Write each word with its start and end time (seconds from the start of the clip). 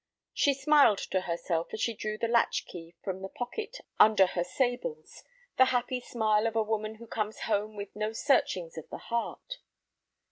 She 0.33 0.55
smiled 0.55 0.97
to 1.11 1.21
herself 1.21 1.67
as 1.75 1.79
she 1.81 1.93
drew 1.93 2.17
the 2.17 2.27
latch 2.27 2.65
key 2.65 2.95
from 3.03 3.21
the 3.21 3.29
pocket 3.29 3.81
under 3.99 4.25
her 4.25 4.43
sables, 4.43 5.23
the 5.57 5.65
happy 5.65 5.99
smile 5.99 6.47
of 6.47 6.55
a 6.55 6.63
woman 6.63 6.95
who 6.95 7.05
comes 7.05 7.41
home 7.41 7.75
with 7.75 7.95
no 7.95 8.11
searchings 8.11 8.79
of 8.79 8.89
the 8.89 8.97
heart. 8.97 9.57